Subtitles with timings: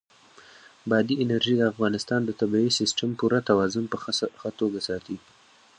[0.89, 3.97] بادي انرژي د افغانستان د طبعي سیسټم پوره توازن په
[4.41, 5.17] ښه توګه ساتي.